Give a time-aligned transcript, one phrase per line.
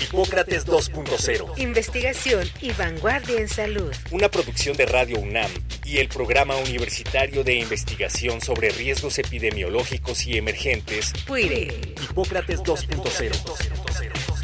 [0.00, 1.58] Hipócrates 2.0.
[1.58, 3.92] Investigación y vanguardia en salud.
[4.10, 5.50] Una producción de Radio UNAM
[5.84, 11.12] y el Programa Universitario de Investigación sobre Riesgos Epidemiológicos y Emergentes.
[11.26, 11.94] PUIRE.
[12.02, 14.40] Hipócrates 2.0.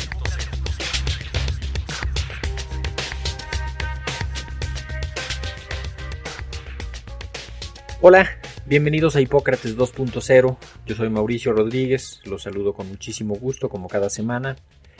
[8.02, 10.56] Hola, bienvenidos a Hipócrates 2.0.
[10.84, 14.56] Yo soy Mauricio Rodríguez, los saludo con muchísimo gusto como cada semana.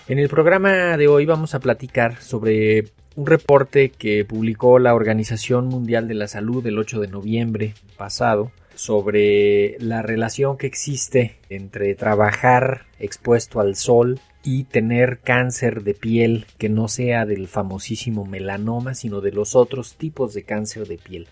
[0.09, 2.85] En el programa de hoy vamos a platicar sobre
[3.17, 8.53] un reporte que publicó la Organización Mundial de la Salud el 8 de noviembre pasado
[8.77, 16.47] sobre la relación que existe entre trabajar expuesto al sol y tener cáncer de piel
[16.57, 21.27] que no sea del famosísimo melanoma, sino de los otros tipos de cáncer de piel.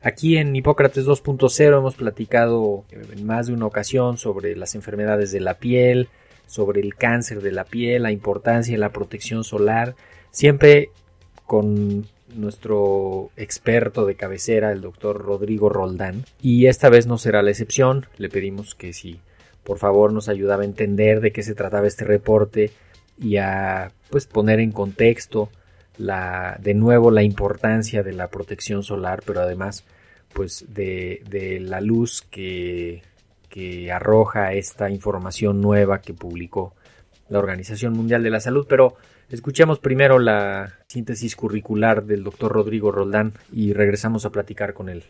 [0.00, 5.38] Aquí en Hipócrates 2.0 hemos platicado en más de una ocasión sobre las enfermedades de
[5.38, 6.08] la piel,
[6.52, 9.94] sobre el cáncer de la piel, la importancia de la protección solar,
[10.32, 10.90] siempre
[11.46, 16.26] con nuestro experto de cabecera, el doctor Rodrigo Roldán.
[16.42, 18.04] Y esta vez no será la excepción.
[18.18, 19.18] Le pedimos que si
[19.64, 22.70] por favor nos ayudaba a entender de qué se trataba este reporte
[23.18, 25.48] y a pues poner en contexto
[25.96, 29.86] la de nuevo la importancia de la protección solar, pero además
[30.34, 33.02] pues de, de la luz que
[33.52, 36.74] que arroja esta información nueva que publicó
[37.28, 38.96] la Organización Mundial de la Salud, pero
[39.28, 45.04] escuchemos primero la síntesis curricular del doctor Rodrigo Roldán y regresamos a platicar con él.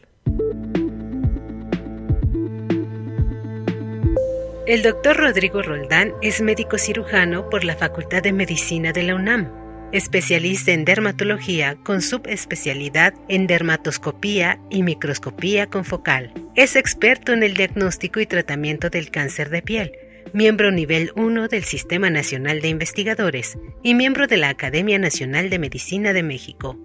[4.67, 9.62] El doctor Rodrigo Roldán es médico cirujano por la Facultad de Medicina de la UNAM
[9.93, 16.33] especialista en dermatología con subespecialidad en dermatoscopía y microscopía confocal.
[16.55, 19.93] Es experto en el diagnóstico y tratamiento del cáncer de piel,
[20.33, 25.59] miembro nivel 1 del Sistema Nacional de Investigadores y miembro de la Academia Nacional de
[25.59, 26.79] Medicina de México.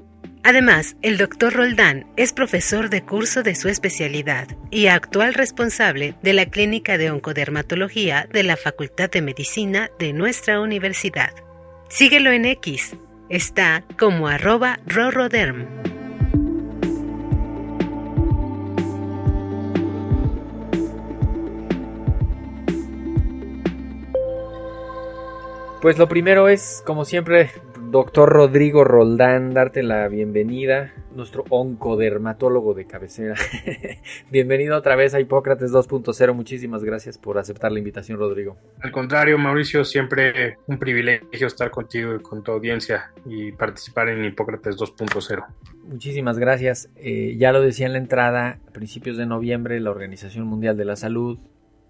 [0.44, 6.31] Además, el doctor Roldán es profesor de curso de su especialidad y actual responsable de
[6.31, 11.31] la Clínica de Oncodermatología de la Facultad de Medicina de nuestra universidad.
[11.90, 12.98] Síguelo en X.
[13.30, 15.66] Está como arroba roroderm.
[25.81, 27.52] Pues lo primero es, como siempre,
[27.90, 33.35] doctor Rodrigo Roldán, darte la bienvenida, nuestro oncodermatólogo de cabecera.
[34.31, 36.33] Bienvenido otra vez a Hipócrates 2.0.
[36.33, 38.55] Muchísimas gracias por aceptar la invitación, Rodrigo.
[38.79, 44.23] Al contrario, Mauricio, siempre un privilegio estar contigo y con tu audiencia y participar en
[44.23, 45.45] Hipócrates 2.0.
[45.85, 46.89] Muchísimas gracias.
[46.95, 50.85] Eh, ya lo decía en la entrada, a principios de noviembre la Organización Mundial de
[50.85, 51.39] la Salud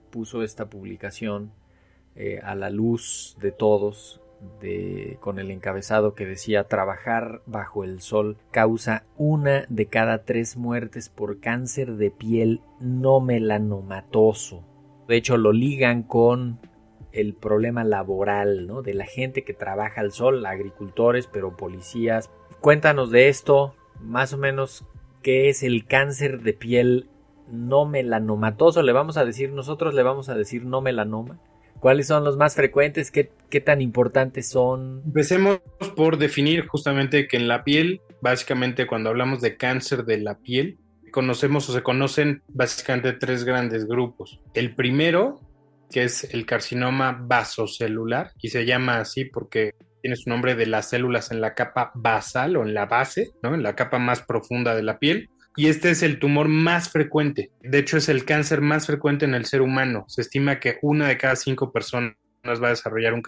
[0.10, 1.52] puso esta publicación
[2.16, 4.22] eh, a la luz de todos
[4.60, 10.58] de, con el encabezado que decía trabajar bajo el sol causa una de cada tres
[10.58, 14.64] muertes por cáncer de piel no melanomatoso.
[15.08, 16.60] De hecho, lo ligan con
[17.12, 18.82] el problema laboral, ¿no?
[18.82, 22.30] De la gente que trabaja al sol, agricultores, pero policías.
[22.62, 24.86] Cuéntanos de esto, más o menos,
[25.22, 27.10] ¿qué es el cáncer de piel
[27.50, 28.82] no melanomatoso?
[28.82, 31.40] Le vamos a decir, nosotros le vamos a decir no melanoma.
[31.80, 33.12] ¿Cuáles son los más frecuentes?
[33.12, 35.02] ¿Qué, ¿Qué, tan importantes son?
[35.06, 35.60] Empecemos
[35.96, 40.78] por definir justamente que en la piel, básicamente cuando hablamos de cáncer de la piel,
[41.12, 44.42] conocemos o se conocen básicamente tres grandes grupos.
[44.54, 45.40] El primero,
[45.90, 50.90] que es el carcinoma vasocelular, y se llama así porque tiene su nombre de las
[50.90, 53.56] células en la capa basal o en la base, ¿no?
[53.56, 57.52] en la capa más profunda de la piel y este es el tumor más frecuente.
[57.62, 60.06] De hecho, es el cáncer más frecuente en el ser humano.
[60.08, 62.16] Se estima que una de cada cinco personas
[62.46, 63.24] va a desarrollar un,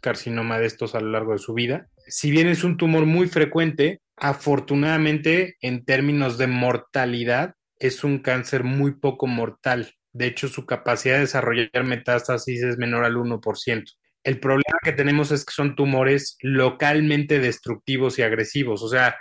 [0.00, 1.88] carcinoma de estos a lo largo de su vida.
[2.06, 8.62] Si bien es un tumor muy frecuente, afortunadamente en términos de mortalidad es un cáncer
[8.62, 9.94] muy poco mortal.
[10.12, 13.84] De hecho, su capacidad de desarrollar metástasis es menor al 1%.
[14.22, 18.82] El problema que tenemos es que son tumores localmente destructivos y agresivos.
[18.82, 19.16] O sea,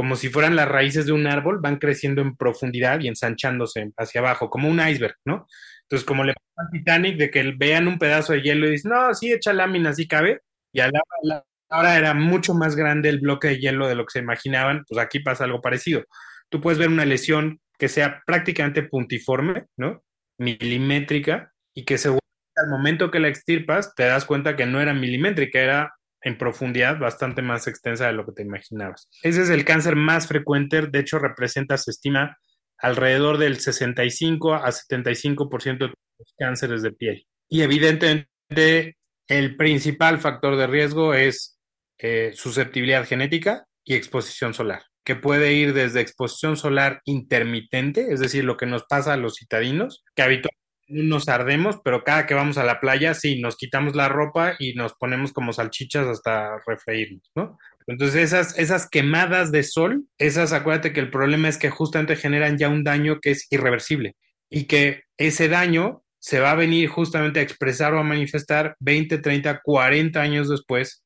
[0.00, 4.22] como si fueran las raíces de un árbol, van creciendo en profundidad y ensanchándose hacia
[4.22, 5.46] abajo, como un iceberg, ¿no?
[5.82, 8.92] Entonces, como le pasa al Titanic, de que vean un pedazo de hielo y dicen,
[8.92, 10.40] no, sí, echa lámina, sí cabe,
[10.72, 10.88] y a
[11.22, 14.86] la, hora era mucho más grande el bloque de hielo de lo que se imaginaban,
[14.88, 16.02] pues aquí pasa algo parecido.
[16.48, 20.02] Tú puedes ver una lesión que sea prácticamente puntiforme, ¿no?
[20.38, 22.20] Milimétrica y que según
[22.56, 26.98] al momento que la extirpas te das cuenta que no era milimétrica, era en profundidad
[26.98, 29.08] bastante más extensa de lo que te imaginabas.
[29.22, 32.36] Ese es el cáncer más frecuente, de hecho representa, se estima,
[32.78, 37.26] alrededor del 65 a 75% de los cánceres de piel.
[37.48, 38.96] Y evidentemente
[39.28, 41.58] el principal factor de riesgo es
[41.98, 48.44] eh, susceptibilidad genética y exposición solar, que puede ir desde exposición solar intermitente, es decir,
[48.44, 50.59] lo que nos pasa a los citadinos, que habitualmente
[50.90, 54.74] nos ardemos, pero cada que vamos a la playa, sí, nos quitamos la ropa y
[54.74, 57.58] nos ponemos como salchichas hasta refreírnos, ¿no?
[57.86, 62.58] Entonces esas, esas quemadas de sol, esas, acuérdate que el problema es que justamente generan
[62.58, 64.16] ya un daño que es irreversible
[64.50, 69.18] y que ese daño se va a venir justamente a expresar o a manifestar 20,
[69.18, 71.02] 30, 40 años después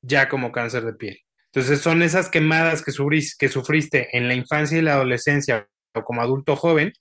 [0.00, 1.18] ya como cáncer de piel.
[1.52, 2.92] Entonces son esas quemadas que,
[3.38, 6.92] que sufriste en la infancia y la adolescencia o como adulto joven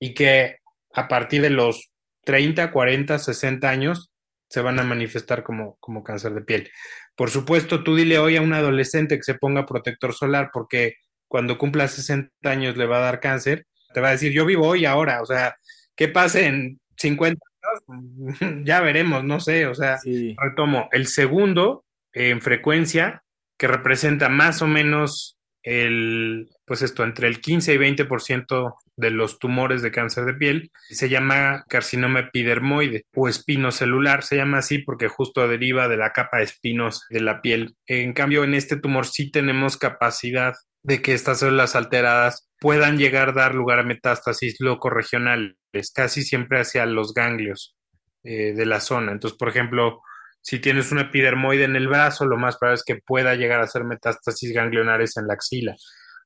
[0.00, 0.56] y que
[0.94, 1.90] a partir de los
[2.24, 4.10] 30, 40, 60 años
[4.48, 6.70] se van a manifestar como, como cáncer de piel.
[7.14, 10.94] Por supuesto, tú dile hoy a un adolescente que se ponga protector solar porque
[11.28, 14.66] cuando cumpla 60 años le va a dar cáncer, te va a decir, yo vivo
[14.66, 15.56] hoy ahora, o sea,
[15.94, 17.40] ¿qué pasa en 50
[17.86, 18.64] años?
[18.64, 20.88] ya veremos, no sé, o sea, retomo.
[20.92, 23.22] El segundo, en frecuencia,
[23.56, 29.38] que representa más o menos el, pues esto, entre el 15 y 20% de los
[29.38, 35.08] tumores de cáncer de piel, se llama carcinoma epidermoide o espinocelular, se llama así porque
[35.08, 37.76] justo deriva de la capa de espinos de la piel.
[37.86, 43.30] En cambio, en este tumor sí tenemos capacidad de que estas células alteradas puedan llegar
[43.30, 45.56] a dar lugar a metástasis locorregionales,
[45.94, 47.76] casi siempre hacia los ganglios
[48.22, 49.12] eh, de la zona.
[49.12, 50.02] Entonces, por ejemplo,
[50.42, 53.66] si tienes una epidermoide en el brazo, lo más probable es que pueda llegar a
[53.66, 55.76] ser metástasis ganglionares en la axila.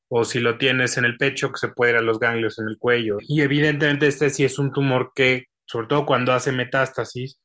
[0.08, 2.68] O si lo tienes en el pecho, que se puede ir a los ganglios en
[2.68, 3.18] el cuello.
[3.26, 7.40] Y evidentemente este sí es un tumor que, sobre todo cuando hace metástasis,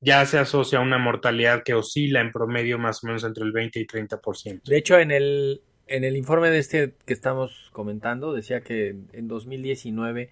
[0.00, 3.52] ya se asocia a una mortalidad que oscila en promedio más o menos entre el
[3.52, 4.62] 20 y 30%.
[4.64, 9.28] De hecho, en el, en el informe de este que estamos comentando, decía que en
[9.28, 10.30] 2019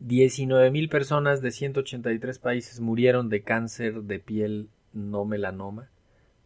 [0.00, 4.68] 19 mil personas de 183 países murieron de cáncer de piel
[4.98, 5.90] no melanoma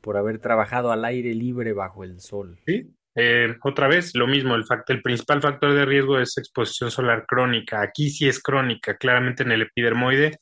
[0.00, 2.58] por haber trabajado al aire libre bajo el sol.
[2.66, 6.90] Sí, eh, otra vez lo mismo, el, factor, el principal factor de riesgo es exposición
[6.90, 7.82] solar crónica.
[7.82, 10.38] Aquí sí es crónica, claramente en el epidermoide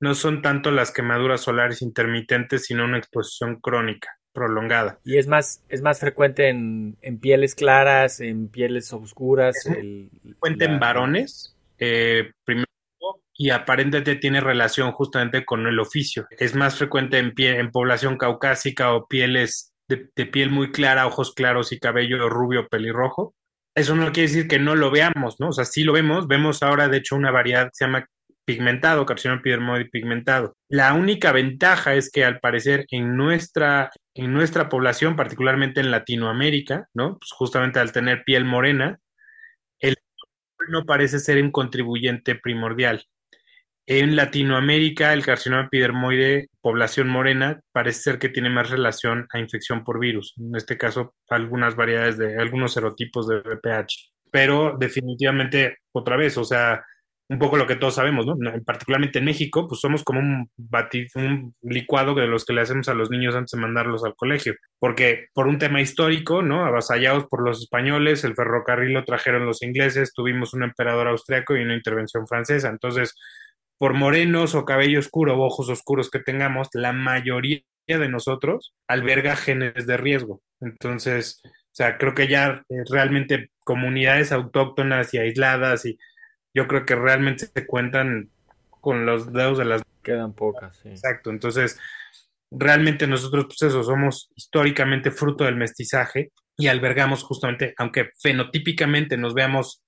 [0.00, 4.98] no son tanto las quemaduras solares intermitentes, sino una exposición crónica prolongada.
[5.04, 9.56] Y es más, es más frecuente en, pieles claras, en pieles oscuras.
[9.66, 12.69] Es frecuente en varones, eh, primero
[13.40, 16.26] y aparentemente tiene relación justamente con el oficio.
[16.30, 21.72] Es más frecuente en, en población caucásica o pieles de, piel muy clara, ojos claros
[21.72, 23.34] y cabello rubio pelirrojo.
[23.74, 25.48] Eso no quiere decir que no lo veamos, ¿no?
[25.48, 26.28] O sea, sí lo vemos.
[26.28, 28.06] Vemos ahora, de hecho, una variedad que se llama
[28.44, 29.40] pigmentado, carcinoma
[29.90, 30.54] pigmentado.
[30.68, 36.88] La única ventaja es que al parecer en nuestra, en nuestra población, particularmente en Latinoamérica,
[36.92, 37.16] ¿no?
[37.16, 38.98] Pues justamente al tener piel morena,
[39.78, 39.96] el
[40.68, 43.06] no parece ser un contribuyente primordial.
[43.86, 49.82] En Latinoamérica, el carcinoma epidermoide, población morena, parece ser que tiene más relación a infección
[49.82, 50.34] por virus.
[50.38, 54.12] En este caso, algunas variedades de algunos serotipos de VPH.
[54.30, 56.84] Pero definitivamente, otra vez, o sea,
[57.30, 58.36] un poco lo que todos sabemos, ¿no?
[58.64, 60.50] Particularmente en México, pues somos como un,
[61.14, 64.56] un licuado de los que le hacemos a los niños antes de mandarlos al colegio.
[64.80, 66.64] Porque por un tema histórico, ¿no?
[66.66, 71.62] Avasallados por los españoles, el ferrocarril lo trajeron los ingleses, tuvimos un emperador austriaco y
[71.62, 72.68] una intervención francesa.
[72.68, 73.14] Entonces,
[73.80, 79.36] por morenos o cabello oscuro o ojos oscuros que tengamos, la mayoría de nosotros alberga
[79.36, 80.42] genes de riesgo.
[80.60, 85.98] Entonces, o sea, creo que ya eh, realmente comunidades autóctonas y aisladas y
[86.52, 88.28] yo creo que realmente se cuentan
[88.68, 89.82] con los dedos de las...
[90.02, 90.90] Quedan pocas, sí.
[90.90, 91.80] Exacto, entonces
[92.50, 99.32] realmente nosotros, pues eso, somos históricamente fruto del mestizaje y albergamos justamente, aunque fenotípicamente nos
[99.32, 99.82] veamos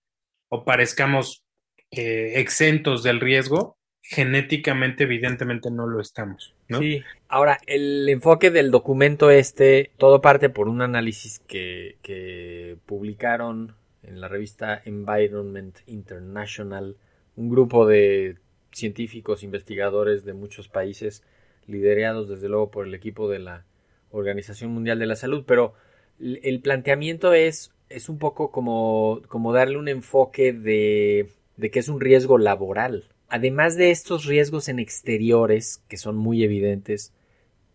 [0.49, 1.45] o parezcamos
[1.91, 6.55] eh, exentos del riesgo, genéticamente evidentemente no lo estamos.
[6.69, 13.75] Sí, ahora el enfoque del documento este, todo parte por un análisis que, que publicaron
[14.03, 16.97] en la revista Environment International,
[17.37, 18.37] un grupo de
[18.73, 21.23] científicos, investigadores de muchos países,
[21.67, 23.65] liderados desde luego por el equipo de la
[24.11, 25.75] Organización Mundial de la Salud, pero
[26.19, 31.89] el planteamiento es, es un poco como, como darle un enfoque de, de que es
[31.89, 37.15] un riesgo laboral, Además de estos riesgos en exteriores, que son muy evidentes,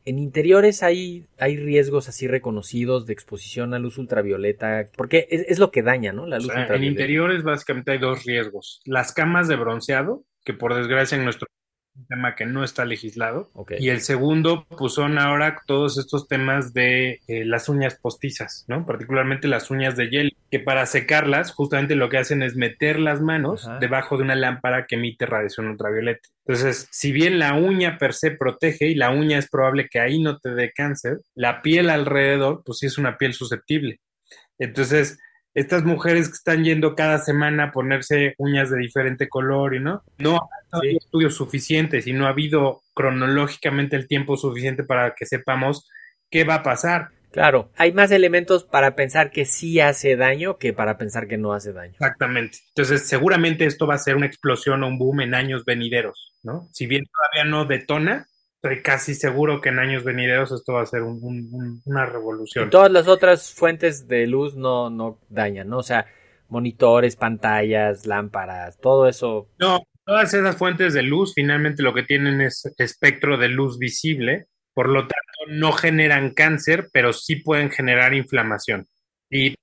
[0.05, 5.71] en interiores hay, hay riesgos así reconocidos de exposición a luz ultravioleta, porque es, lo
[5.71, 6.27] que daña, ¿no?
[6.27, 6.75] La luz ultravioleta.
[6.75, 8.81] En interiores básicamente hay dos riesgos.
[8.85, 11.47] Las camas de bronceado, que por desgracia en nuestro
[11.97, 13.49] un tema que no está legislado.
[13.79, 18.85] Y el segundo, pues son ahora todos estos temas de eh, las uñas postizas, ¿no?
[18.85, 23.21] Particularmente las uñas de hielo, que para secarlas, justamente lo que hacen es meter las
[23.21, 26.29] manos debajo de una lámpara que emite radiación ultravioleta.
[26.45, 30.21] Entonces, si bien la uña per se protege y la uña es probable que ahí
[30.21, 33.99] no te dé cáncer, la piel alrededor, pues sí es una piel susceptible.
[34.59, 35.19] Entonces,
[35.57, 40.03] estas mujeres que están yendo cada semana a ponerse uñas de diferente color y no,
[40.19, 40.39] no
[40.71, 45.89] hay estudios suficientes y no ha habido cronológicamente el tiempo suficiente para que sepamos
[46.29, 47.09] qué va a pasar.
[47.31, 51.53] Claro, hay más elementos para pensar que sí hace daño que para pensar que no
[51.53, 51.93] hace daño.
[51.93, 52.59] Exactamente.
[52.75, 56.69] Entonces, seguramente esto va a ser una explosión o un boom en años venideros, ¿no?
[56.71, 58.27] Si bien todavía no detona,
[58.61, 62.69] estoy casi seguro que en años venideros esto va a ser una revolución.
[62.69, 65.79] todas las otras fuentes de luz no, no dañan, ¿no?
[65.79, 66.07] O sea,
[66.49, 69.47] monitores, pantallas, lámparas, todo eso.
[69.59, 74.47] No, todas esas fuentes de luz finalmente lo que tienen es espectro de luz visible,
[74.73, 75.15] por lo tanto
[75.49, 78.87] no generan cáncer, pero sí pueden generar inflamación
[79.29, 79.55] y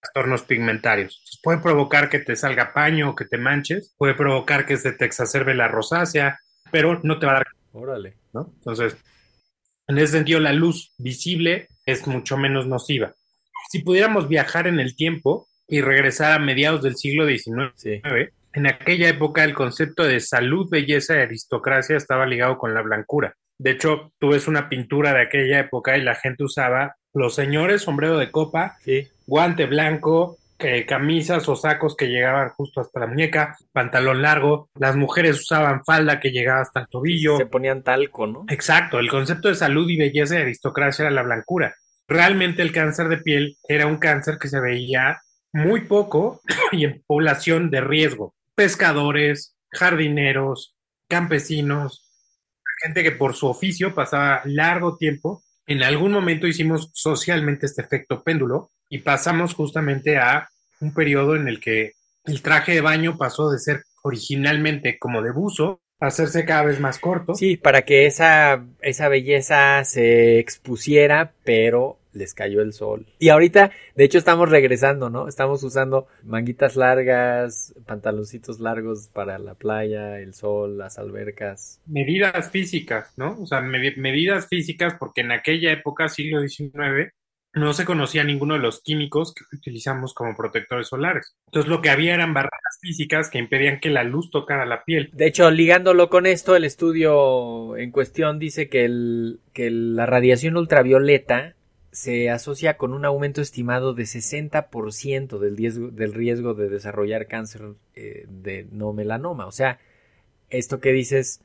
[0.00, 1.22] trastornos pigmentarios.
[1.42, 5.04] puede provocar que te salga paño o que te manches, puede provocar que se te
[5.04, 6.40] exacerbe la rosácea,
[6.72, 8.14] pero no te va a dar Órale.
[8.32, 8.52] ¿no?
[8.56, 8.96] Entonces,
[9.86, 13.14] en ese sentido, la luz visible es mucho menos nociva.
[13.70, 19.08] Si pudiéramos viajar en el tiempo y regresar a mediados del siglo XIX, en aquella
[19.08, 23.34] época el concepto de salud, belleza y aristocracia estaba ligado con la blancura.
[23.58, 27.82] De hecho, tú ves una pintura de aquella época y la gente usaba los señores
[27.82, 28.76] sombrero de copa,
[29.26, 30.38] guante blanco,
[30.86, 36.20] camisas o sacos que llegaban justo hasta la muñeca, pantalón largo, las mujeres usaban falda
[36.20, 37.36] que llegaba hasta el tobillo.
[37.36, 38.44] Se ponían talco, ¿no?
[38.48, 41.74] Exacto, el concepto de salud y belleza y aristocracia era la blancura.
[42.08, 45.20] Realmente el cáncer de piel era un cáncer que se veía
[45.52, 46.40] muy poco
[46.72, 48.34] y en población de riesgo.
[48.54, 50.74] Pescadores, jardineros,
[51.08, 52.06] campesinos,
[52.82, 55.42] gente que por su oficio pasaba largo tiempo.
[55.66, 60.48] En algún momento hicimos socialmente este efecto péndulo, y pasamos justamente a
[60.80, 61.92] un periodo en el que
[62.24, 66.80] el traje de baño pasó de ser originalmente como de buzo a hacerse cada vez
[66.80, 67.34] más corto.
[67.34, 73.06] Sí, para que esa, esa belleza se expusiera, pero les cayó el sol.
[73.18, 75.28] Y ahorita, de hecho, estamos regresando, ¿no?
[75.28, 81.80] Estamos usando manguitas largas, pantaloncitos largos para la playa, el sol, las albercas.
[81.86, 83.38] Medidas físicas, ¿no?
[83.40, 87.12] O sea, medidas físicas porque en aquella época, siglo XIX,
[87.56, 91.34] no se conocía ninguno de los químicos que utilizamos como protectores solares.
[91.46, 95.10] Entonces lo que había eran barreras físicas que impedían que la luz tocara la piel.
[95.14, 100.56] De hecho, ligándolo con esto, el estudio en cuestión dice que, el, que la radiación
[100.58, 101.54] ultravioleta
[101.92, 107.62] se asocia con un aumento estimado de 60% del riesgo, del riesgo de desarrollar cáncer
[107.94, 109.46] eh, de no melanoma.
[109.46, 109.78] O sea,
[110.50, 111.40] esto que dices,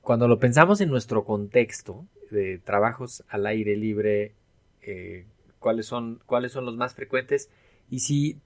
[0.00, 4.32] cuando lo pensamos en nuestro contexto de trabajos al aire libre,
[4.82, 5.26] eh,
[5.64, 7.48] cuáles son, cuáles son los más frecuentes
[7.88, 8.38] y si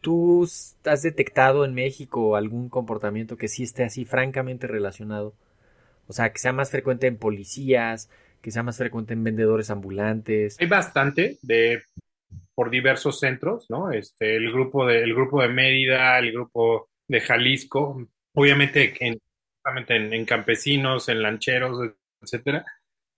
[0.00, 5.34] tú has detectado en México algún comportamiento que sí esté así francamente relacionado,
[6.06, 8.08] o sea, que sea más frecuente en policías,
[8.40, 10.56] que sea más frecuente en vendedores ambulantes.
[10.58, 11.82] Hay bastante de
[12.54, 13.92] por diversos centros, ¿no?
[13.92, 19.18] Este, el grupo de, el grupo de Mérida, el grupo de Jalisco, obviamente en,
[20.14, 21.92] en campesinos, en lancheros,
[22.22, 22.64] etcétera,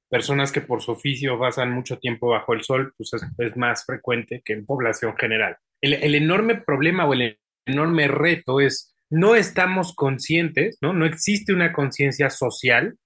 [0.08, 4.42] personas que por su oficio pasan mucho tiempo bajo el sol, pues es, más frecuente
[4.44, 5.56] que en población general.
[5.80, 10.92] El, enorme problema o el enorme reto es no estamos conscientes, ¿no?
[10.92, 12.98] No existe una conciencia social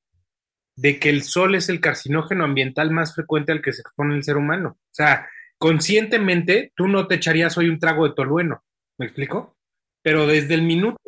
[0.76, 4.24] de que el sol es el carcinógeno ambiental más frecuente al que se expone el
[4.24, 4.78] ser humano.
[4.80, 5.28] O sea,
[5.58, 8.62] conscientemente tú no te echarías hoy un trago de tolueno,
[8.98, 9.56] ¿me explico?
[10.02, 10.98] Pero desde el minuto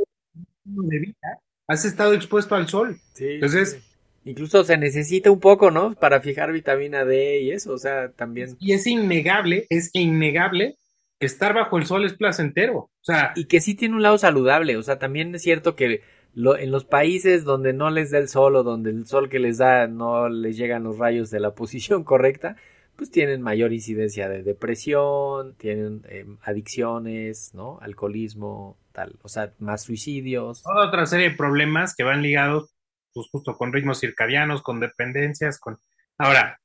[0.65, 2.99] de vida has estado expuesto al sol.
[3.19, 3.83] Entonces,
[4.25, 5.95] Incluso se necesita un poco, ¿no?
[5.95, 8.57] Para fijar vitamina D y eso, o sea, también.
[8.61, 10.77] Y es innegable, es innegable
[11.19, 13.33] que estar bajo el sol es placentero, o sea.
[13.35, 16.03] Y que sí tiene un lado saludable, o sea, también es cierto que
[16.35, 19.39] lo, en los países donde no les da el sol o donde el sol que
[19.39, 22.57] les da no les llegan los rayos de la posición correcta,
[22.97, 27.79] pues tienen mayor incidencia de depresión, tienen em, adicciones, ¿no?
[27.81, 30.63] Alcoholismo, tal, o sea, más suicidios.
[30.63, 32.72] Toda otra serie de problemas que van ligados
[33.13, 35.79] pues justo con ritmos circadianos, con dependencias, con...
[36.19, 36.61] Ahora,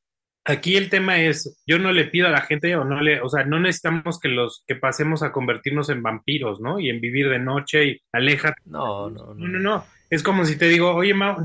[0.45, 3.29] aquí el tema es, yo no le pido a la gente, o no le, o
[3.29, 6.79] sea, no necesitamos que los, que pasemos a convertirnos en vampiros, ¿no?
[6.79, 8.55] Y en vivir de noche y aleja.
[8.65, 9.35] No, no, no.
[9.35, 9.85] No, no, no.
[10.09, 11.37] Es como si te digo, oye, Mau,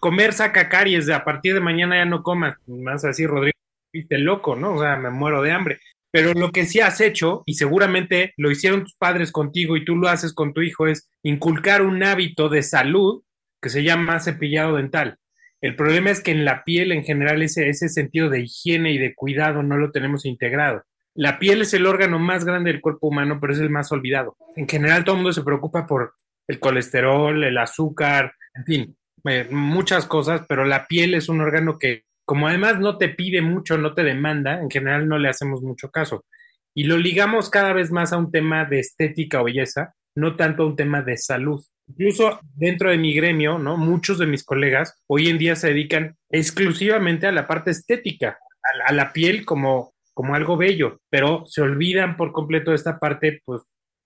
[0.00, 2.56] comer saca caries, a partir de mañana ya no comas.
[2.66, 3.58] Más así, Rodrigo,
[3.92, 4.74] viste loco, ¿no?
[4.74, 5.80] O sea, me muero de hambre.
[6.10, 9.96] Pero lo que sí has hecho, y seguramente lo hicieron tus padres contigo y tú
[9.96, 13.22] lo haces con tu hijo, es inculcar un hábito de salud
[13.60, 15.18] que se llama cepillado dental.
[15.60, 18.98] El problema es que en la piel en general ese, ese sentido de higiene y
[18.98, 20.84] de cuidado no lo tenemos integrado.
[21.14, 24.36] La piel es el órgano más grande del cuerpo humano, pero es el más olvidado.
[24.54, 26.12] En general todo el mundo se preocupa por
[26.46, 31.76] el colesterol, el azúcar, en fin, eh, muchas cosas, pero la piel es un órgano
[31.76, 35.60] que, como además no te pide mucho, no te demanda, en general no le hacemos
[35.60, 36.24] mucho caso.
[36.72, 40.64] Y lo ligamos cada vez más a un tema de estética o belleza, no tanto
[40.64, 41.64] a un tema de salud.
[41.86, 43.76] Incluso dentro de mi gremio, ¿no?
[43.76, 48.38] Muchos de mis colegas hoy en día se dedican exclusivamente a la parte estética,
[48.86, 53.40] a, la piel como, como algo bello, pero se olvidan por completo de esta parte,
[53.44, 53.62] pues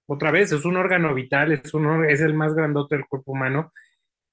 [0.07, 3.73] otra vez, es un órgano vital, es, un, es el más grandote del cuerpo humano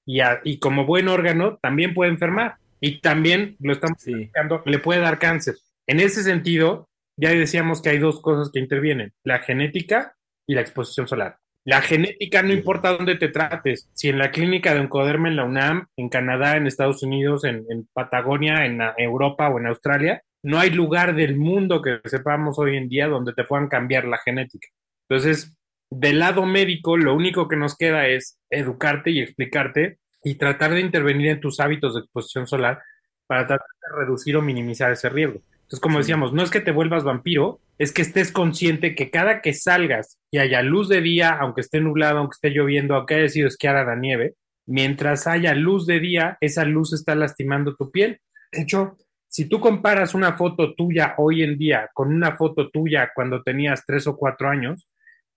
[0.04, 4.30] y, y como buen órgano también puede enfermar y también lo estamos sí.
[4.66, 5.54] le puede dar cáncer.
[5.86, 10.14] En ese sentido, ya decíamos que hay dos cosas que intervienen, la genética
[10.46, 11.39] y la exposición solar.
[11.64, 15.44] La genética no importa dónde te trates, si en la clínica de Oncoderma en la
[15.44, 20.70] UNAM, en Canadá, en Estados Unidos, en, Patagonia, en Europa o en Australia, no hay
[20.70, 24.68] lugar del mundo que sepamos hoy en día donde te puedan cambiar la genética.
[25.08, 25.54] Entonces,
[25.90, 30.80] del lado médico, lo único que nos queda es educarte y explicarte y tratar de
[30.80, 32.80] intervenir en tus hábitos de exposición solar
[33.26, 35.42] para tratar de reducir o minimizar ese riesgo.
[35.52, 39.40] Entonces, como decíamos, no es que te vuelvas vampiro, es que estés consciente que cada
[39.40, 43.28] que salgas y haya luz de día, aunque esté nublado, aunque esté lloviendo, aunque haya
[43.30, 44.34] sido esquiar a la nieve,
[44.66, 48.20] mientras haya luz de día, esa luz está lastimando tu piel.
[48.52, 53.12] De hecho, si tú comparas una foto tuya hoy en día con una foto tuya
[53.14, 54.86] cuando tenías tres o cuatro años,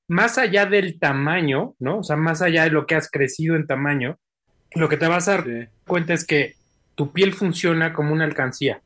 [0.09, 1.99] más allá del tamaño, ¿no?
[1.99, 4.19] O sea, más allá de lo que has crecido en tamaño,
[4.75, 6.55] lo que te vas a dar cuenta es que
[6.95, 8.81] tu piel funciona como una alcancía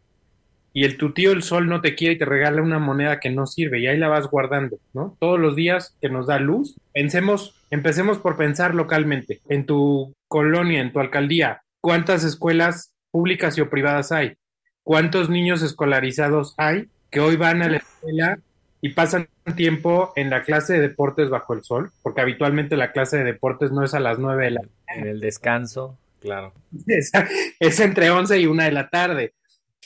[0.74, 3.30] y el tu tío el sol no te quiere y te regala una moneda que
[3.30, 5.18] no sirve y ahí la vas guardando, ¿no?
[5.20, 10.82] Todos los días que nos da luz, pensemos, empecemos por pensar localmente, en tu colonia,
[10.82, 14.36] en tu alcaldía, ¿cuántas escuelas públicas y o privadas hay?
[14.84, 18.40] ¿Cuántos niños escolarizados hay que hoy van a la escuela
[18.80, 21.92] y pasan tiempo en la clase de deportes bajo el sol?
[22.04, 24.62] Porque habitualmente la clase de deportes no es a las nueve de la
[24.96, 26.54] En el descanso, claro.
[27.60, 29.34] Es, entre once y una de la tarde.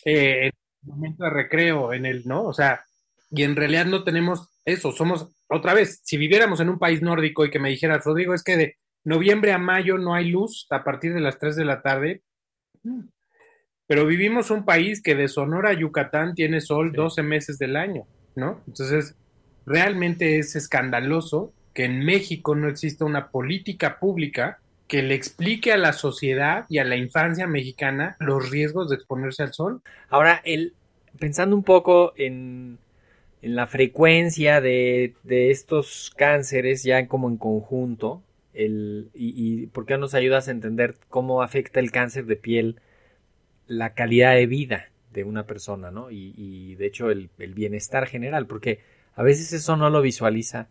[0.03, 0.51] Eh,
[0.83, 2.43] momento de recreo, en el, ¿no?
[2.43, 2.83] O sea,
[3.29, 7.45] y en realidad no tenemos eso, somos, otra vez, si viviéramos en un país nórdico
[7.45, 10.83] y que me dijeras, Rodrigo, es que de noviembre a mayo no hay luz a
[10.83, 12.21] partir de las 3 de la tarde,
[12.83, 13.01] mm,
[13.87, 18.05] pero vivimos un país que de Sonora a Yucatán tiene sol 12 meses del año,
[18.35, 18.61] ¿no?
[18.65, 19.17] Entonces,
[19.65, 24.60] realmente es escandaloso que en México no exista una política pública
[24.91, 29.41] que le explique a la sociedad y a la infancia mexicana los riesgos de exponerse
[29.41, 29.81] al sol.
[30.09, 30.73] Ahora, el,
[31.17, 32.77] pensando un poco en,
[33.41, 38.21] en la frecuencia de, de, estos cánceres ya como en conjunto,
[38.53, 42.81] el, y, y por qué nos ayudas a entender cómo afecta el cáncer de piel
[43.67, 46.11] la calidad de vida de una persona, ¿no?
[46.11, 48.81] Y, y de hecho el, el bienestar general, porque
[49.15, 50.67] a veces eso no lo visualiza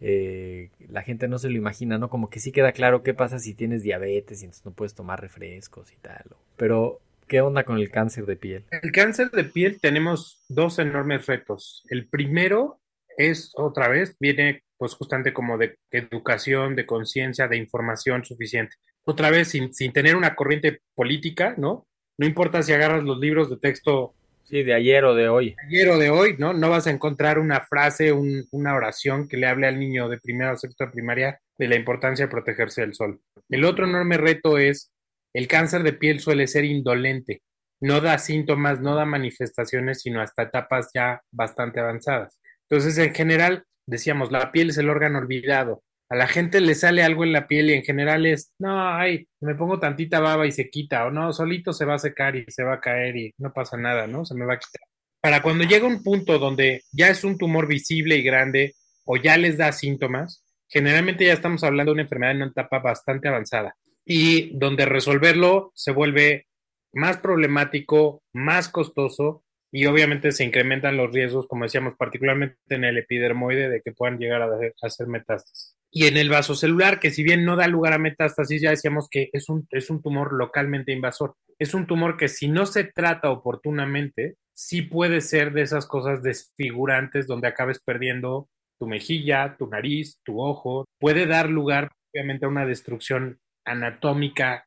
[0.00, 2.10] eh, la gente no se lo imagina, ¿no?
[2.10, 5.20] Como que sí queda claro qué pasa si tienes diabetes y entonces no puedes tomar
[5.20, 6.24] refrescos y tal.
[6.56, 8.64] Pero, ¿qué onda con el cáncer de piel?
[8.82, 11.82] El cáncer de piel tenemos dos enormes retos.
[11.88, 12.80] El primero
[13.16, 18.76] es, otra vez, viene pues justamente como de educación, de conciencia, de información suficiente.
[19.04, 21.86] Otra vez, sin, sin tener una corriente política, ¿no?
[22.18, 24.15] No importa si agarras los libros de texto
[24.48, 25.56] Sí, de ayer o de hoy.
[25.66, 26.52] ayer o de hoy, ¿no?
[26.52, 30.52] No vas a encontrar una frase, una oración que le hable al niño de primera
[30.52, 33.20] o sexta primaria de la importancia de protegerse del sol.
[33.48, 34.92] El otro enorme reto es
[35.34, 37.42] el cáncer de piel suele ser indolente,
[37.80, 42.38] no da síntomas, no da manifestaciones, sino hasta etapas ya bastante avanzadas.
[42.68, 47.02] Entonces, en general, decíamos, la piel es el órgano olvidado, a la gente le sale
[47.02, 50.52] algo en la piel y en general es, no, ay, me pongo tantita baba y
[50.52, 53.34] se quita, o no, solito se va a secar y se va a caer y
[53.38, 54.24] no pasa nada, ¿no?
[54.24, 54.86] Se me va a quitar.
[55.20, 59.36] Para cuando llega un punto donde ya es un tumor visible y grande o ya
[59.36, 63.76] les da síntomas, generalmente ya estamos hablando de una enfermedad en una etapa bastante avanzada
[64.04, 66.46] y donde resolverlo se vuelve
[66.92, 69.42] más problemático, más costoso
[69.72, 74.18] y obviamente se incrementan los riesgos, como decíamos, particularmente en el epidermoide, de que puedan
[74.18, 74.48] llegar a
[74.82, 78.68] hacer metástasis y en el vasocelular, que si bien no da lugar a metástasis, ya
[78.68, 81.36] decíamos que es un, es un tumor localmente invasor.
[81.58, 86.22] Es un tumor que si no se trata oportunamente, sí puede ser de esas cosas
[86.22, 90.84] desfigurantes donde acabes perdiendo tu mejilla, tu nariz, tu ojo.
[91.00, 94.66] Puede dar lugar, obviamente, a una destrucción anatómica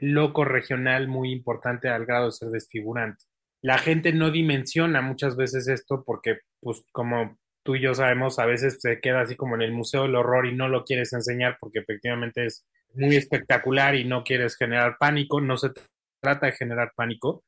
[0.00, 3.22] loco regional muy importante al grado de ser desfigurante.
[3.60, 8.46] La gente no dimensiona muchas veces esto porque, pues, como tú y yo sabemos, a
[8.46, 11.56] veces se queda así como en el Museo del Horror y no lo quieres enseñar
[11.60, 15.40] porque efectivamente es muy espectacular y no quieres generar pánico.
[15.40, 15.70] No se
[16.20, 17.44] trata de generar pánico,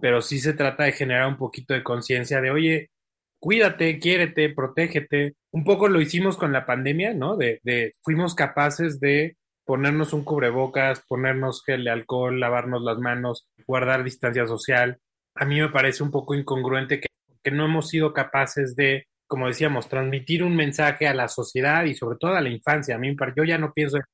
[0.00, 2.90] pero sí se trata de generar un poquito de conciencia de, oye,
[3.38, 5.34] cuídate, quiérete, protégete.
[5.52, 7.36] Un poco lo hicimos con la pandemia, ¿no?
[7.36, 13.48] De, de fuimos capaces de ponernos un cubrebocas, ponernos gel de alcohol, lavarnos las manos,
[13.66, 15.00] guardar distancia social.
[15.34, 17.08] A mí me parece un poco incongruente que,
[17.42, 21.94] que no hemos sido capaces de, como decíamos, transmitir un mensaje a la sociedad y
[21.94, 22.94] sobre todo a la infancia.
[22.94, 24.04] A mí, yo ya no pienso en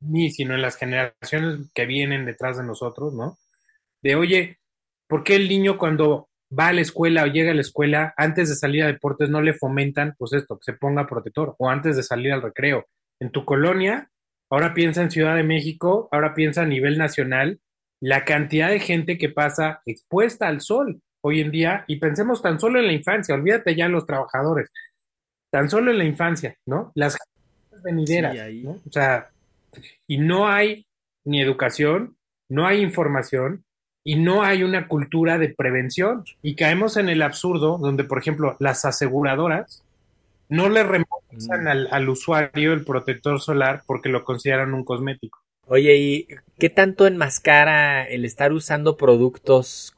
[0.00, 3.38] mí, sino en las generaciones que vienen detrás de nosotros, ¿no?
[4.02, 4.58] De, oye,
[5.08, 8.48] ¿por qué el niño cuando va a la escuela o llega a la escuela, antes
[8.48, 11.96] de salir a deportes no le fomentan, pues esto, que se ponga protector, o antes
[11.96, 12.86] de salir al recreo?
[13.20, 14.10] En tu colonia,
[14.50, 17.60] ahora piensa en Ciudad de México, ahora piensa a nivel nacional,
[18.00, 22.58] la cantidad de gente que pasa expuesta al sol hoy en día, y pensemos tan
[22.60, 24.70] solo en la infancia, olvídate ya los trabajadores,
[25.50, 26.92] tan solo en la infancia, ¿no?
[26.94, 27.16] Las
[27.82, 28.80] venideras, ¿no?
[28.86, 29.30] O sea,
[30.06, 30.86] y no hay
[31.24, 32.16] ni educación,
[32.48, 33.64] no hay información
[34.04, 36.24] y no hay una cultura de prevención.
[36.42, 39.84] Y caemos en el absurdo donde, por ejemplo, las aseguradoras
[40.48, 41.68] no le reembolsan mm.
[41.68, 45.38] al, al, usuario el protector solar porque lo consideran un cosmético.
[45.66, 46.28] Oye, ¿y
[46.58, 49.92] qué tanto enmascara el estar usando productos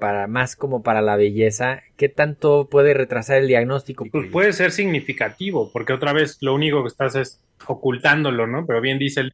[0.00, 1.82] para más como para la belleza?
[1.96, 4.04] ¿Qué tanto puede retrasar el diagnóstico?
[4.10, 8.66] Pues puede ser significativo, porque otra vez lo único que estás es ocultándolo, ¿no?
[8.66, 9.32] Pero bien dice el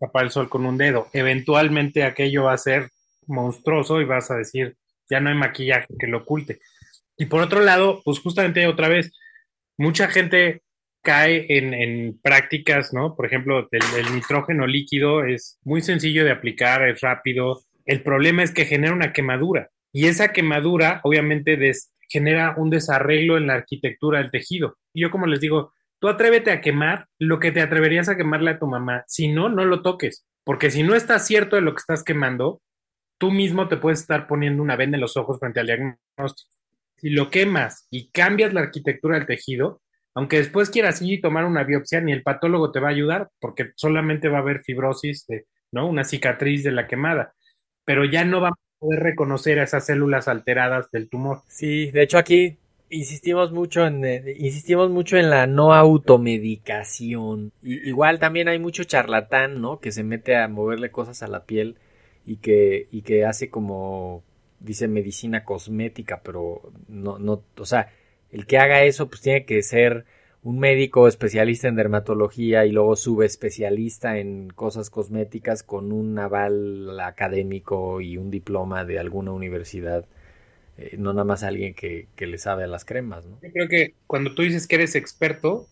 [0.00, 1.08] tapar el sol con un dedo.
[1.12, 2.88] Eventualmente aquello va a ser
[3.26, 4.76] monstruoso y vas a decir,
[5.10, 6.60] ya no hay maquillaje que lo oculte.
[7.16, 9.12] Y por otro lado, pues justamente otra vez,
[9.76, 10.62] mucha gente
[11.02, 13.14] cae en, prácticas, ¿no?
[13.14, 17.60] Por ejemplo, el, nitrógeno líquido es muy sencillo de aplicar, es rápido.
[17.84, 21.56] El problema es que genera una quemadura y esa quemadura obviamente
[22.08, 24.76] genera un desarreglo en la arquitectura del tejido.
[24.92, 28.50] Y yo como les digo, tú atrévete a quemar lo que te atreverías a quemarle
[28.50, 29.04] a tu mamá.
[29.06, 32.60] Si no, no lo toques, porque si no estás cierto de lo que estás quemando,
[33.18, 36.50] tú mismo te puedes estar poniendo una venda en los ojos frente al diagnóstico.
[36.96, 39.80] Si lo quemas y cambias la arquitectura del tejido,
[40.16, 43.30] aunque después quieras ir y tomar una biopsia, ni el patólogo te va a ayudar
[43.38, 45.86] porque solamente va a haber fibrosis, de, ¿no?
[45.88, 47.32] Una cicatriz de la quemada,
[47.84, 51.40] pero ya no va a poder reconocer a esas células alteradas del tumor.
[51.48, 52.58] Sí, de hecho aquí
[52.90, 57.50] insistimos mucho en eh, insistimos mucho en la no automedicación.
[57.62, 59.80] igual también hay mucho charlatán, ¿no?
[59.80, 61.76] Que se mete a moverle cosas a la piel
[62.26, 64.22] y que, y que hace como,
[64.60, 67.90] dice medicina cosmética, pero no, no, o sea,
[68.32, 70.04] el que haga eso pues tiene que ser
[70.44, 78.02] un médico especialista en dermatología y luego subespecialista en cosas cosméticas con un aval académico
[78.02, 80.06] y un diploma de alguna universidad.
[80.76, 83.38] Eh, no nada más alguien que, que, le sabe a las cremas, ¿no?
[83.42, 85.66] Yo creo que cuando tú dices que eres experto,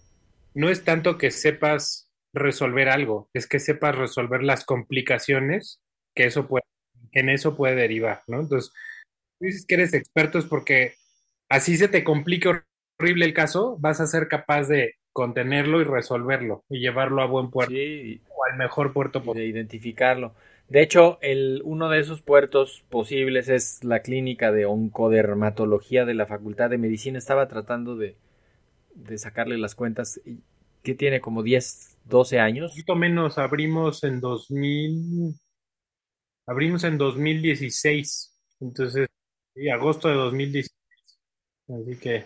[0.55, 5.83] no es tanto que sepas resolver algo, es que sepas resolver las complicaciones
[6.15, 6.65] que eso puede,
[7.13, 8.41] en eso puede derivar, ¿no?
[8.41, 8.73] Entonces,
[9.39, 10.95] tú dices que eres experto es porque
[11.51, 12.65] así se te complica
[13.03, 17.51] horrible el caso, vas a ser capaz de contenerlo y resolverlo y llevarlo a buen
[17.51, 19.45] puerto o al mejor puerto posible.
[19.45, 20.35] De identificarlo.
[20.69, 26.27] De hecho, el, uno de esos puertos posibles es la clínica de oncodermatología de la
[26.27, 27.19] Facultad de Medicina.
[27.19, 28.17] Estaba tratando de,
[28.95, 30.21] de sacarle las cuentas.
[30.83, 31.21] que tiene?
[31.21, 32.71] ¿Como 10, 12 años?
[32.73, 33.37] Un poquito menos.
[33.37, 35.35] Abrimos en 2000,
[36.47, 39.09] Abrimos en 2016, entonces,
[39.55, 40.71] sí, agosto de 2016.
[41.69, 42.25] Así que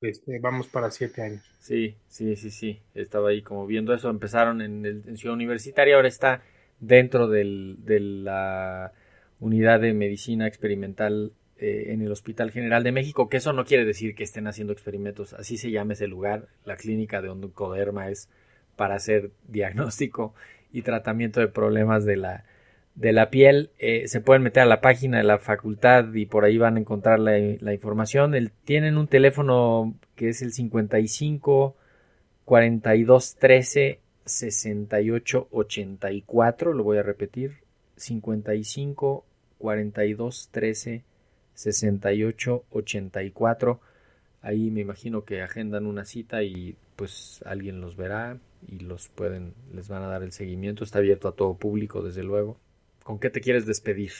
[0.00, 1.42] este, vamos para siete años.
[1.60, 2.80] Sí, sí, sí, sí.
[2.94, 4.10] Estaba ahí como viendo eso.
[4.10, 6.42] Empezaron en, el, Ciudad Universitaria, ahora está
[6.80, 8.92] dentro del, de la
[9.40, 13.84] unidad de medicina experimental eh, en el Hospital General de México, que eso no quiere
[13.84, 18.28] decir que estén haciendo experimentos, así se llama ese lugar, la clínica de oncoderma es
[18.76, 20.34] para hacer diagnóstico
[20.72, 22.44] y tratamiento de problemas de la
[22.98, 26.44] de la piel, eh, se pueden meter a la página de la facultad y por
[26.44, 27.38] ahí van a encontrar la,
[27.72, 28.34] información.
[28.64, 31.76] tienen un teléfono que es el 55
[32.44, 37.58] 42 13 68 84, lo voy a repetir,
[37.96, 39.24] 55
[39.58, 41.04] 42 13
[41.54, 43.80] 68 84.
[44.42, 49.54] Ahí me imagino que agendan una cita y pues alguien los verá y los pueden
[49.72, 52.58] les van a dar el seguimiento, está abierto a todo público desde luego.
[53.08, 54.12] ¿Con qué te quieres despedir,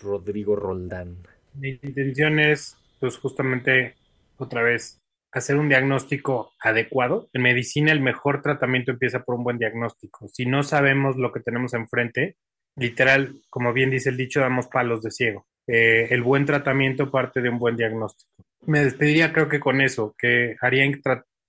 [0.00, 1.18] Rodrigo Roldán?
[1.54, 3.94] Mi intención es, pues justamente,
[4.38, 7.28] otra vez, hacer un diagnóstico adecuado.
[7.32, 10.26] En medicina el mejor tratamiento empieza por un buen diagnóstico.
[10.26, 12.34] Si no sabemos lo que tenemos enfrente,
[12.74, 15.46] literal, como bien dice el dicho, damos palos de ciego.
[15.68, 18.32] Eh, el buen tratamiento parte de un buen diagnóstico.
[18.66, 20.84] Me despediría creo que con eso, que haría,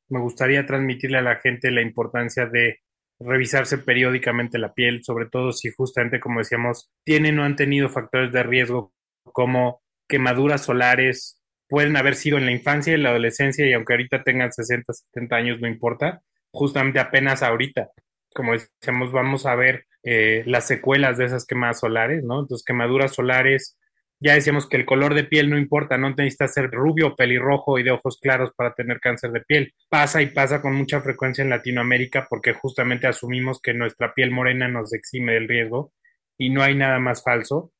[0.09, 2.81] me gustaría transmitirle a la gente la importancia de
[3.19, 8.31] revisarse periódicamente la piel, sobre todo si justamente, como decíamos, tienen o han tenido factores
[8.31, 13.73] de riesgo como quemaduras solares, pueden haber sido en la infancia y la adolescencia y
[13.73, 17.89] aunque ahorita tengan 60, 70 años, no importa, justamente apenas ahorita,
[18.33, 22.41] como decíamos, vamos a ver eh, las secuelas de esas quemadas solares, ¿no?
[22.41, 23.77] Entonces, quemaduras solares,
[24.25, 27.83] ya decíamos que el color de piel no importa, no necesita ser rubio, pelirrojo y
[27.83, 29.75] de ojos claros para tener cáncer de piel.
[29.87, 34.67] Pasa y pasa con mucha frecuencia en Latinoamérica porque justamente asumimos que nuestra piel morena
[34.67, 35.93] nos exime del riesgo
[36.39, 37.71] y no hay nada más falso.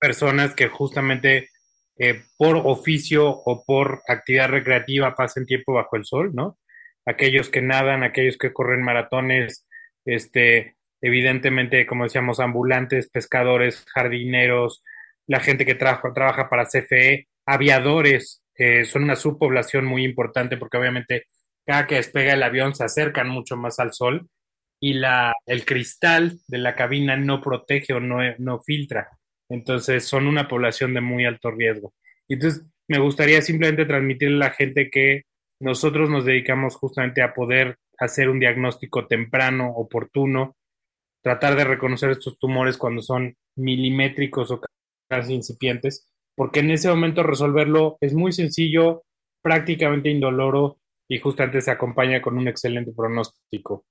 [0.00, 1.50] Personas que justamente
[1.96, 6.58] eh, por oficio o por actividad recreativa pasen tiempo bajo el sol, ¿no?
[7.06, 9.68] Aquellos que nadan, aquellos que corren maratones,
[10.04, 14.82] este, evidentemente, como decíamos, ambulantes, pescadores, jardineros,
[15.26, 20.76] la gente que trabaja, trabaja para CFE, aviadores, eh, son una subpoblación muy importante porque
[20.76, 21.26] obviamente
[21.64, 24.28] cada que despega el avión se acercan mucho más al sol
[24.80, 29.08] y la, el cristal de la cabina no protege o no, no filtra.
[29.48, 31.94] Entonces son una población de muy alto riesgo.
[32.28, 35.22] Entonces me gustaría simplemente transmitirle a la gente que
[35.60, 40.56] nosotros nos dedicamos justamente a poder hacer un diagnóstico temprano, oportuno,
[41.22, 44.60] tratar de reconocer estos tumores cuando son milimétricos o
[45.28, 49.04] incipientes, porque en ese momento resolverlo es muy sencillo,
[49.42, 53.84] prácticamente indoloro y justamente se acompaña con un excelente pronóstico.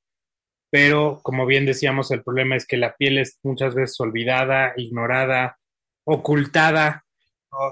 [0.71, 5.57] Pero, como bien decíamos, el problema es que la piel es muchas veces olvidada, ignorada,
[6.05, 7.03] ocultada,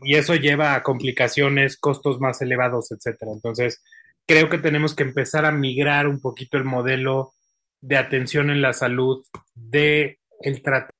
[0.01, 3.31] y eso lleva a complicaciones, costos más elevados, etcétera.
[3.31, 3.81] Entonces,
[4.27, 7.33] creo que tenemos que empezar a migrar un poquito el modelo
[7.81, 10.98] de atención en la salud de el tratamiento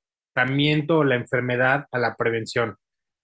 [0.88, 2.76] o la enfermedad a la prevención.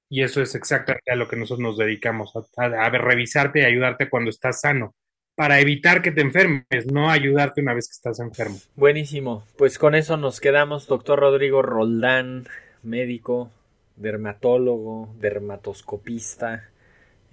[0.09, 4.09] Y eso es exactamente a lo que nosotros nos dedicamos, a, a, revisarte y ayudarte
[4.09, 4.95] cuando estás sano,
[5.35, 8.57] para evitar que te enfermes, no ayudarte una vez que estás enfermo.
[8.77, 12.47] Buenísimo, pues con eso nos quedamos, doctor Rodrigo Roldán,
[12.83, 13.51] médico,
[13.97, 16.71] dermatólogo, dermatoscopista,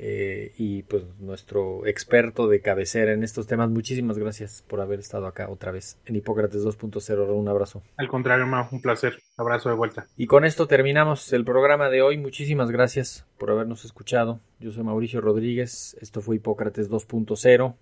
[0.06, 3.70] eh, y pues nuestro experto de cabecera en estos temas.
[3.70, 7.34] Muchísimas gracias por haber estado acá otra vez en Hipócrates 2.0.
[7.34, 7.82] Un abrazo.
[7.96, 9.18] Al contrario, ma, un placer.
[9.38, 10.08] Abrazo de vuelta.
[10.18, 12.18] Y con esto terminamos el programa de hoy.
[12.18, 14.42] Muchísimas gracias por habernos escuchado.
[14.60, 15.96] Yo soy Mauricio Rodríguez.
[16.02, 17.74] Esto fue Hipócrates 2.0.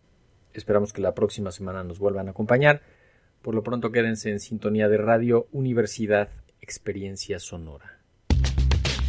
[0.53, 2.83] Esperamos que la próxima semana nos vuelvan a acompañar.
[3.41, 6.29] Por lo pronto quédense en sintonía de Radio Universidad
[6.61, 8.00] Experiencia Sonora.